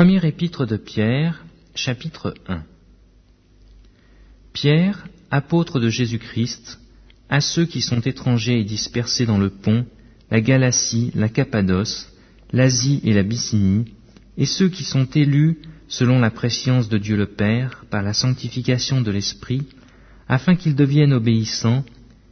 Premier 0.00 0.26
épître 0.26 0.64
de 0.64 0.78
Pierre, 0.78 1.44
chapitre 1.74 2.32
1 2.48 2.62
Pierre, 4.54 5.06
apôtre 5.30 5.78
de 5.78 5.90
Jésus-Christ, 5.90 6.80
à 7.28 7.42
ceux 7.42 7.66
qui 7.66 7.82
sont 7.82 8.00
étrangers 8.00 8.60
et 8.60 8.64
dispersés 8.64 9.26
dans 9.26 9.36
le 9.36 9.50
pont, 9.50 9.84
la 10.30 10.40
Galatie, 10.40 11.10
la 11.14 11.28
Cappadoce, 11.28 12.10
l'Asie 12.50 13.02
et 13.04 13.12
la 13.12 13.22
Bithynie, 13.22 13.92
et 14.38 14.46
ceux 14.46 14.70
qui 14.70 14.84
sont 14.84 15.04
élus 15.04 15.58
selon 15.86 16.18
la 16.18 16.30
préscience 16.30 16.88
de 16.88 16.96
Dieu 16.96 17.18
le 17.18 17.26
Père 17.26 17.84
par 17.90 18.02
la 18.02 18.14
sanctification 18.14 19.02
de 19.02 19.10
l'Esprit, 19.10 19.66
afin 20.28 20.56
qu'ils 20.56 20.76
deviennent 20.76 21.12
obéissants 21.12 21.84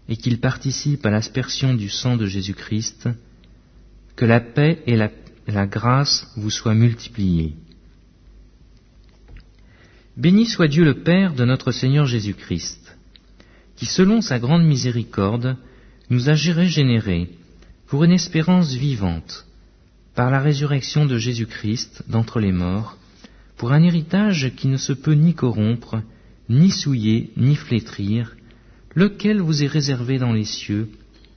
et 0.09 0.17
qu'ils 0.17 0.41
participent 0.41 1.05
à 1.05 1.11
l'aspersion 1.11 1.75
du 1.75 1.91
sang 1.91 2.17
de 2.17 2.25
Jésus-Christ, 2.25 3.11
que 4.17 4.25
la 4.25 4.41
paix 4.41 4.83
et 4.87 4.97
la 4.97 5.11
la 5.49 5.67
grâce 5.67 6.31
vous 6.37 6.51
soit 6.51 6.75
multipliée. 6.75 7.55
Béni 10.17 10.47
soit 10.47 10.69
Dieu 10.69 10.85
le 10.85 11.03
Père 11.03 11.35
de 11.35 11.45
notre 11.45 11.73
Seigneur 11.73 12.07
Jésus-Christ, 12.07 12.97
qui 13.77 13.87
selon 13.87 14.21
sa 14.21 14.39
grande 14.39 14.65
miséricorde 14.65 15.57
nous 16.11 16.29
a 16.29 16.35
régénérés 16.35 17.31
pour 17.87 18.05
une 18.05 18.13
espérance 18.13 18.75
vivante, 18.75 19.47
par 20.15 20.31
la 20.31 20.41
résurrection 20.41 21.07
de 21.07 21.17
Jésus-Christ 21.17 22.05
d'entre 22.09 22.41
les 22.41 22.53
morts, 22.53 22.99
pour 23.57 23.73
un 23.73 23.83
héritage 23.83 24.53
qui 24.57 24.69
ne 24.69 24.77
se 24.77 24.93
peut 24.93 25.15
ni 25.15 25.35
corrompre, 25.35 26.03
ni 26.49 26.71
souiller, 26.71 27.31
ni 27.37 27.55
flétrir, 27.55 28.37
lequel 28.95 29.41
vous 29.41 29.63
est 29.63 29.69
réservé 29.69 30.19
dans 30.19 30.33
les 30.33 30.45
cieux, 30.45 30.91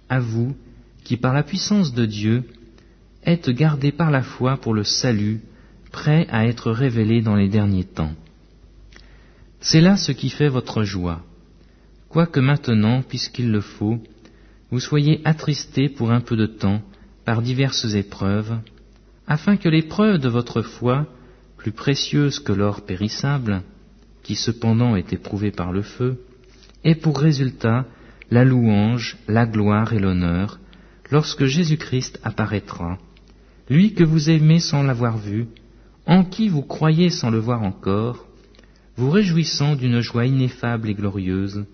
à 0.09 0.19
vous, 0.19 0.55
qui 1.03 1.15
par 1.15 1.33
la 1.33 1.43
puissance 1.43 1.93
de 1.93 2.05
Dieu 2.05 2.43
êtes 3.23 3.49
gardés 3.49 3.91
par 3.91 4.11
la 4.11 4.23
foi 4.23 4.57
pour 4.57 4.73
le 4.73 4.83
salut, 4.83 5.41
prêt 5.91 6.27
à 6.29 6.45
être 6.45 6.71
révélé 6.71 7.21
dans 7.21 7.35
les 7.35 7.49
derniers 7.49 7.83
temps. 7.83 8.13
C'est 9.59 9.81
là 9.81 9.97
ce 9.97 10.11
qui 10.11 10.29
fait 10.29 10.49
votre 10.49 10.83
joie, 10.83 11.21
quoique 12.09 12.39
maintenant, 12.39 13.03
puisqu'il 13.03 13.51
le 13.51 13.61
faut, 13.61 14.01
vous 14.71 14.79
soyez 14.79 15.21
attristés 15.25 15.89
pour 15.89 16.11
un 16.11 16.21
peu 16.21 16.35
de 16.35 16.47
temps 16.47 16.81
par 17.25 17.41
diverses 17.41 17.93
épreuves, 17.93 18.57
afin 19.27 19.57
que 19.57 19.69
l'épreuve 19.69 20.17
de 20.17 20.29
votre 20.29 20.61
foi, 20.61 21.05
plus 21.57 21.71
précieuse 21.71 22.39
que 22.39 22.53
l'or 22.53 22.81
périssable, 22.85 23.61
qui 24.23 24.35
cependant 24.35 24.95
est 24.95 25.13
éprouvé 25.13 25.51
par 25.51 25.71
le 25.71 25.83
feu, 25.83 26.23
ait 26.83 26.95
pour 26.95 27.19
résultat 27.19 27.85
la 28.31 28.43
louange, 28.45 29.17
la 29.27 29.45
gloire 29.45 29.93
et 29.93 29.99
l'honneur, 29.99 30.59
lorsque 31.11 31.45
Jésus-Christ 31.45 32.19
apparaîtra, 32.23 32.97
lui 33.69 33.93
que 33.93 34.03
vous 34.03 34.29
aimez 34.29 34.59
sans 34.59 34.83
l'avoir 34.83 35.17
vu, 35.17 35.47
en 36.05 36.23
qui 36.23 36.49
vous 36.49 36.63
croyez 36.63 37.09
sans 37.09 37.29
le 37.29 37.39
voir 37.39 37.63
encore, 37.63 38.25
vous 38.97 39.09
réjouissant 39.09 39.75
d'une 39.75 40.01
joie 40.01 40.25
ineffable 40.25 40.89
et 40.89 40.93
glorieuse, 40.93 41.65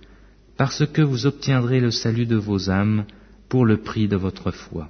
parce 0.58 0.86
que 0.86 1.02
vous 1.02 1.26
obtiendrez 1.26 1.80
le 1.80 1.92
salut 1.92 2.26
de 2.26 2.36
vos 2.36 2.70
âmes 2.70 3.06
pour 3.50 3.66
le 3.66 3.78
prix 3.78 4.08
de 4.08 4.18
votre 4.18 4.52
foi. 4.52 4.90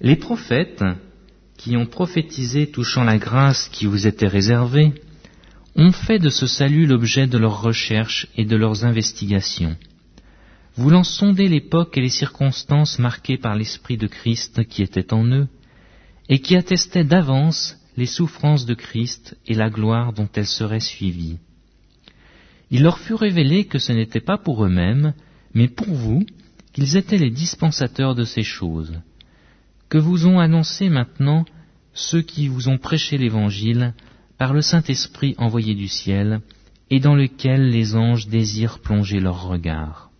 Les 0.00 0.16
prophètes, 0.16 0.84
qui 1.56 1.76
ont 1.76 1.86
prophétisé 1.86 2.66
touchant 2.66 3.04
la 3.04 3.18
grâce 3.18 3.68
qui 3.70 3.86
vous 3.86 4.06
était 4.06 4.28
réservée, 4.28 4.92
ont 5.74 5.92
fait 5.92 6.18
de 6.18 6.28
ce 6.28 6.46
salut 6.46 6.86
l'objet 6.86 7.26
de 7.26 7.38
leurs 7.38 7.62
recherches 7.62 8.28
et 8.36 8.44
de 8.44 8.56
leurs 8.56 8.84
investigations 8.84 9.76
voulant 10.76 11.04
sonder 11.04 11.48
l'époque 11.48 11.96
et 11.96 12.02
les 12.02 12.10
circonstances 12.10 12.98
marquées 12.98 13.38
par 13.38 13.54
l'Esprit 13.54 13.96
de 13.96 14.06
Christ 14.06 14.64
qui 14.68 14.82
était 14.82 15.14
en 15.14 15.24
eux, 15.26 15.48
et 16.28 16.40
qui 16.40 16.56
attestaient 16.56 17.04
d'avance 17.04 17.76
les 17.96 18.06
souffrances 18.06 18.66
de 18.66 18.74
Christ 18.74 19.36
et 19.46 19.54
la 19.54 19.70
gloire 19.70 20.12
dont 20.12 20.28
elles 20.34 20.46
seraient 20.46 20.80
suivies. 20.80 21.38
Il 22.70 22.82
leur 22.82 22.98
fut 22.98 23.14
révélé 23.14 23.64
que 23.64 23.78
ce 23.78 23.92
n'était 23.92 24.20
pas 24.20 24.38
pour 24.38 24.64
eux-mêmes, 24.64 25.14
mais 25.54 25.68
pour 25.68 25.88
vous, 25.88 26.26
qu'ils 26.72 26.96
étaient 26.96 27.16
les 27.16 27.30
dispensateurs 27.30 28.14
de 28.14 28.24
ces 28.24 28.42
choses, 28.42 29.00
que 29.88 29.98
vous 29.98 30.26
ont 30.26 30.40
annoncé 30.40 30.90
maintenant 30.90 31.44
ceux 31.94 32.20
qui 32.20 32.48
vous 32.48 32.68
ont 32.68 32.76
prêché 32.76 33.16
l'Évangile 33.16 33.94
par 34.36 34.52
le 34.52 34.60
Saint-Esprit 34.60 35.34
envoyé 35.38 35.74
du 35.74 35.88
ciel, 35.88 36.40
et 36.90 37.00
dans 37.00 37.14
lequel 37.14 37.70
les 37.70 37.96
anges 37.96 38.28
désirent 38.28 38.80
plonger 38.80 39.20
leur 39.20 39.48
regard. 39.48 40.10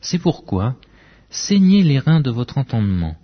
C'est 0.00 0.18
pourquoi, 0.18 0.76
saignez 1.30 1.82
les 1.82 1.98
reins 1.98 2.20
de 2.20 2.30
votre 2.30 2.58
entendement, 2.58 3.16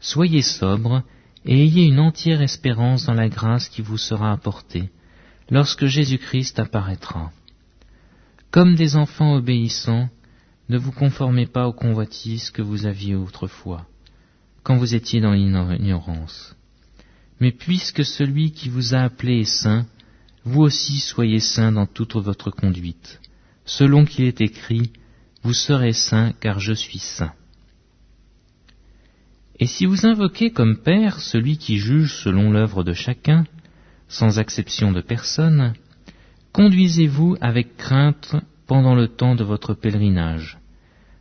soyez 0.00 0.42
sobre, 0.42 1.02
et 1.44 1.62
ayez 1.62 1.86
une 1.86 2.00
entière 2.00 2.42
espérance 2.42 3.06
dans 3.06 3.14
la 3.14 3.28
grâce 3.28 3.68
qui 3.68 3.82
vous 3.82 3.96
sera 3.96 4.32
apportée, 4.32 4.90
lorsque 5.50 5.86
Jésus-Christ 5.86 6.58
apparaîtra. 6.58 7.32
Comme 8.50 8.74
des 8.74 8.96
enfants 8.96 9.34
obéissants, 9.34 10.08
ne 10.68 10.78
vous 10.78 10.92
conformez 10.92 11.46
pas 11.46 11.66
aux 11.66 11.72
convoitises 11.72 12.50
que 12.50 12.62
vous 12.62 12.86
aviez 12.86 13.14
autrefois, 13.14 13.86
quand 14.62 14.76
vous 14.76 14.94
étiez 14.94 15.20
dans 15.20 15.32
l'ignorance. 15.32 16.54
Mais 17.40 17.52
puisque 17.52 18.04
celui 18.04 18.52
qui 18.52 18.68
vous 18.68 18.94
a 18.94 18.98
appelé 18.98 19.40
est 19.40 19.44
saint, 19.44 19.86
vous 20.44 20.60
aussi 20.62 20.98
soyez 20.98 21.40
saints 21.40 21.72
dans 21.72 21.86
toute 21.86 22.16
votre 22.16 22.50
conduite, 22.50 23.20
selon 23.64 24.04
qu'il 24.04 24.24
est 24.24 24.40
écrit, 24.40 24.92
vous 25.48 25.54
serez 25.54 25.94
saints 25.94 26.34
car 26.40 26.60
je 26.60 26.74
suis 26.74 26.98
saint. 26.98 27.32
Et 29.58 29.66
si 29.66 29.86
vous 29.86 30.04
invoquez 30.04 30.50
comme 30.50 30.76
Père 30.76 31.20
celui 31.20 31.56
qui 31.56 31.78
juge 31.78 32.12
selon 32.22 32.52
l'œuvre 32.52 32.84
de 32.84 32.92
chacun, 32.92 33.46
sans 34.08 34.38
exception 34.38 34.92
de 34.92 35.00
personne, 35.00 35.72
conduisez-vous 36.52 37.38
avec 37.40 37.78
crainte 37.78 38.36
pendant 38.66 38.94
le 38.94 39.08
temps 39.08 39.36
de 39.36 39.42
votre 39.42 39.72
pèlerinage, 39.72 40.58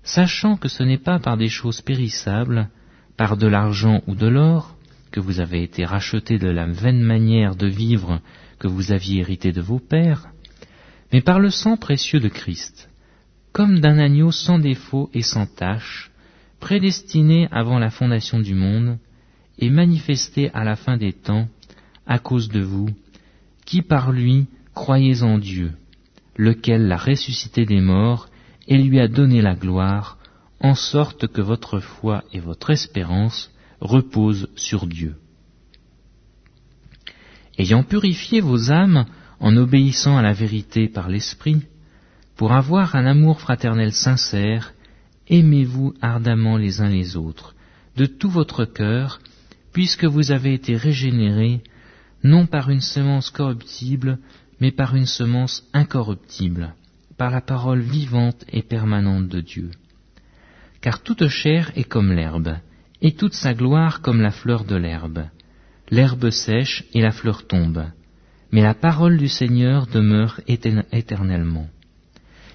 sachant 0.03 0.57
que 0.57 0.67
ce 0.67 0.83
n'est 0.83 0.97
pas 0.97 1.19
par 1.19 1.38
des 1.38 1.47
choses 1.47 1.79
périssables, 1.79 2.69
par 3.15 3.38
de 3.38 3.47
l'argent 3.47 4.01
ou 4.07 4.15
de 4.15 4.27
l'or, 4.27 4.75
que 5.09 5.21
vous 5.21 5.39
avez 5.39 5.63
été 5.63 5.85
rachetés 5.85 6.38
de 6.38 6.49
la 6.49 6.65
vaine 6.65 7.01
manière 7.01 7.55
de 7.55 7.67
vivre 7.67 8.19
que 8.59 8.67
vous 8.67 8.91
aviez 8.91 9.21
hérité 9.21 9.53
de 9.53 9.61
vos 9.61 9.79
pères, 9.79 10.27
mais 11.13 11.21
par 11.21 11.39
le 11.39 11.49
sang 11.49 11.77
précieux 11.77 12.19
de 12.19 12.27
Christ, 12.27 12.89
comme 13.57 13.79
d'un 13.79 13.97
agneau 13.97 14.31
sans 14.31 14.59
défaut 14.59 15.09
et 15.16 15.23
sans 15.23 15.47
tache, 15.47 16.12
prédestiné 16.59 17.47
avant 17.50 17.79
la 17.79 17.90
fondation 17.90 18.40
du 18.40 18.53
monde, 18.53 19.00
et 19.57 19.72
manifesté 19.72 20.51
à 20.53 20.63
la 20.63 20.75
fin 20.75 20.95
des 20.95 21.12
temps, 21.12 21.47
à 22.06 22.19
cause 22.19 22.50
de 22.50 22.62
vous, 22.62 22.88
qui 23.66 23.81
par 23.81 24.12
lui 24.12 24.45
croyez 24.75 25.23
en 25.23 25.40
Dieu, 25.40 25.72
lequel 26.35 26.88
l'a 26.88 26.97
ressuscité 26.97 27.66
des 27.66 27.81
morts 27.81 28.29
et 28.68 28.78
lui 28.78 29.00
a 29.00 29.07
donné 29.07 29.41
la 29.41 29.56
gloire, 29.56 30.19
en 30.59 30.75
sorte 30.75 31.25
que 31.25 31.41
votre 31.41 31.79
foi 31.79 32.25
et 32.31 32.39
votre 32.39 32.69
espérance 32.69 33.51
reposent 33.81 34.50
sur 34.56 34.85
Dieu. 34.85 35.16
Ayant 37.57 37.81
purifié 37.81 38.39
vos 38.39 38.69
âmes 38.69 39.07
en 39.39 39.57
obéissant 39.57 40.16
à 40.16 40.22
la 40.22 40.34
vérité 40.34 40.88
par 40.88 41.09
l'Esprit, 41.09 41.63
pour 42.37 42.53
avoir 42.53 42.95
un 42.95 43.07
amour 43.07 43.41
fraternel 43.41 43.91
sincère, 43.91 44.73
aimez-vous 45.27 45.95
ardemment 46.01 46.55
les 46.55 46.81
uns 46.81 46.89
les 46.89 47.17
autres, 47.17 47.55
de 47.95 48.05
tout 48.05 48.29
votre 48.29 48.63
cœur, 48.63 49.19
puisque 49.73 50.05
vous 50.05 50.31
avez 50.31 50.53
été 50.53 50.77
régénérés, 50.77 51.61
non 52.23 52.45
par 52.45 52.69
une 52.69 52.81
semence 52.81 53.31
corruptible, 53.31 54.19
mais 54.59 54.71
par 54.71 54.95
une 54.95 55.07
semence 55.07 55.63
incorruptible, 55.73 56.75
par 57.17 57.31
la 57.31 57.41
parole 57.41 57.81
vivante 57.81 58.45
et 58.51 58.61
permanente 58.61 59.27
de 59.27 59.41
Dieu. 59.41 59.71
Car 60.81 61.01
toute 61.01 61.27
chair 61.27 61.71
est 61.75 61.85
comme 61.85 62.13
l'herbe, 62.13 62.57
et 63.01 63.13
toute 63.13 63.33
sa 63.33 63.55
gloire 63.55 64.01
comme 64.01 64.21
la 64.21 64.31
fleur 64.31 64.63
de 64.63 64.75
l'herbe. 64.75 65.25
L'herbe 65.89 66.29
sèche 66.29 66.83
et 66.94 67.01
la 67.01 67.12
fleur 67.12 67.47
tombe, 67.47 67.85
mais 68.51 68.62
la 68.62 68.75
parole 68.75 69.17
du 69.17 69.27
Seigneur 69.27 69.88
demeure 69.88 70.39
éternellement. 70.47 71.67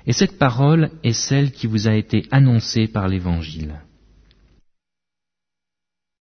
Et 0.06 0.12
cette 0.12 0.38
parole 0.38 0.90
est 1.04 1.12
celle 1.12 1.52
qui 1.52 1.66
vous 1.66 1.88
a 1.88 1.94
été 1.94 2.26
annoncée 2.30 2.88
par 2.88 3.08
l'Évangile. 3.08 3.74